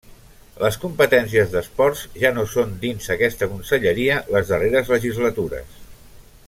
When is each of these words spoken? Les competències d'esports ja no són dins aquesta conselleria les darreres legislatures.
Les 0.61 0.77
competències 0.85 1.51
d'esports 1.51 2.01
ja 2.23 2.33
no 2.39 2.47
són 2.55 2.73
dins 2.85 3.13
aquesta 3.19 3.49
conselleria 3.55 4.19
les 4.37 4.53
darreres 4.55 4.91
legislatures. 4.97 5.81